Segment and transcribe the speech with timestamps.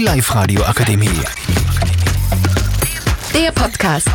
[0.00, 1.20] Die Live-Radio Akademie.
[3.34, 4.08] Der Podcast.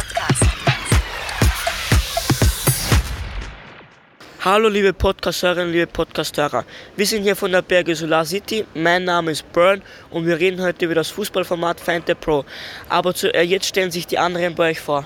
[4.44, 6.66] Hallo liebe Podcasterinnen, liebe Podcasterer.
[6.96, 8.66] Wir sind hier von der Berge Solar City.
[8.74, 12.46] Mein Name ist Burn und wir reden heute über das Fußballformat Fante Pro.
[12.90, 15.06] Aber zu, äh, jetzt stellen sich die anderen bei euch vor.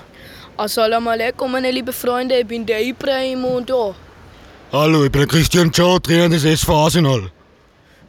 [0.56, 3.94] Assalamu alaikum, meine lieben Freunde, ich bin der Ibrahim und ja.
[4.72, 7.30] Hallo, ich bin Christian Joe, Trainer des SV Arsenal.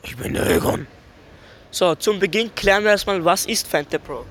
[0.04, 0.88] Ich bin der Egon.
[1.72, 4.26] So, zum Beginn klären wir erstmal, was ist Fante Pro?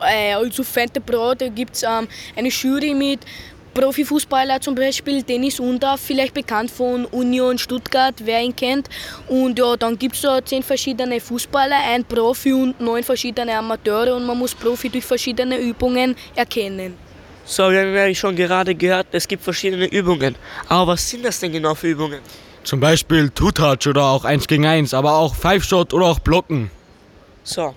[0.00, 3.20] Äh, also Fante Pro, da gibt es ähm, eine Jury mit
[3.72, 8.88] Profifußballer, zum Beispiel Dennis Undaff, vielleicht bekannt von Union Stuttgart, wer ihn kennt.
[9.28, 14.16] Und ja, dann gibt es da zehn verschiedene Fußballer, ein Profi und neun verschiedene Amateure
[14.16, 16.96] und man muss Profi durch verschiedene Übungen erkennen.
[17.44, 20.34] So, wir haben ja schon gerade gehört, es gibt verschiedene Übungen.
[20.68, 22.20] Aber was sind das denn genau für Übungen?
[22.64, 26.70] Zum Beispiel Two-Touch oder auch 1 gegen 1, aber auch Five-Shot oder auch Blocken.
[27.42, 27.74] So,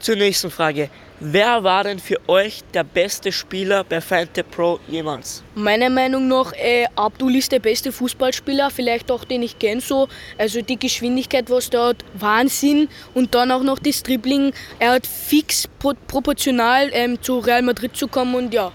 [0.00, 0.90] zur nächsten Frage.
[1.20, 5.42] Wer war denn für euch der beste Spieler bei Fante Pro jemals?
[5.54, 10.08] Meiner Meinung nach, äh, Abdul ist der beste Fußballspieler, vielleicht auch den ich kenne so.
[10.36, 12.88] Also die Geschwindigkeit, was der hat, Wahnsinn.
[13.14, 14.52] Und dann auch noch das Dribbling.
[14.80, 18.72] Er hat fix pro proportional ähm, zu Real Madrid zu kommen und ja.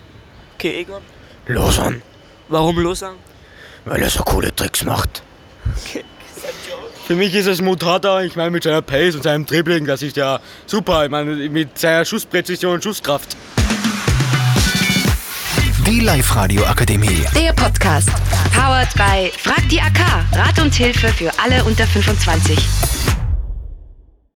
[0.56, 1.02] Okay, Egon.
[1.48, 2.02] Lausanne,
[2.48, 3.18] Warum Lausanne?
[3.86, 5.22] weil er so coole Tricks macht.
[5.86, 6.04] Okay.
[7.10, 10.16] Für mich ist es Mutata, ich meine mit seiner Pace und seinem Dribbling, das ist
[10.16, 11.06] ja super.
[11.06, 13.36] Ich meine mit seiner Schusspräzision und Schusskraft.
[15.88, 17.26] Die Live-Radio Akademie.
[17.36, 18.12] Der Podcast.
[18.54, 20.00] Powered by Frag die AK.
[20.34, 22.60] Rat und Hilfe für alle unter 25.